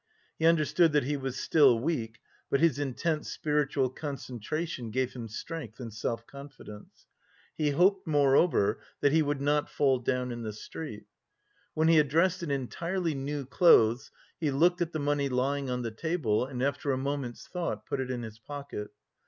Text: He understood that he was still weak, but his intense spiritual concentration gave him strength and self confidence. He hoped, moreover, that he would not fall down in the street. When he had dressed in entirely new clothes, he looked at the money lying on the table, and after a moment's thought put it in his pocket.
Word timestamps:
He 0.39 0.47
understood 0.47 0.93
that 0.93 1.03
he 1.03 1.15
was 1.15 1.37
still 1.39 1.77
weak, 1.77 2.17
but 2.49 2.59
his 2.59 2.79
intense 2.79 3.29
spiritual 3.29 3.91
concentration 3.91 4.89
gave 4.89 5.13
him 5.13 5.27
strength 5.27 5.79
and 5.79 5.93
self 5.93 6.25
confidence. 6.25 7.05
He 7.55 7.69
hoped, 7.69 8.07
moreover, 8.07 8.79
that 9.01 9.11
he 9.11 9.21
would 9.21 9.41
not 9.41 9.69
fall 9.69 9.99
down 9.99 10.31
in 10.31 10.41
the 10.41 10.53
street. 10.53 11.05
When 11.75 11.87
he 11.87 11.97
had 11.97 12.09
dressed 12.09 12.41
in 12.41 12.49
entirely 12.49 13.13
new 13.13 13.45
clothes, 13.45 14.09
he 14.39 14.49
looked 14.49 14.81
at 14.81 14.91
the 14.91 14.97
money 14.97 15.29
lying 15.29 15.69
on 15.69 15.83
the 15.83 15.91
table, 15.91 16.47
and 16.47 16.63
after 16.63 16.91
a 16.91 16.97
moment's 16.97 17.47
thought 17.47 17.85
put 17.85 17.99
it 17.99 18.09
in 18.09 18.23
his 18.23 18.39
pocket. 18.39 18.89